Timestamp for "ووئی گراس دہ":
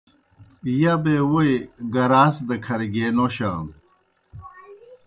1.31-2.55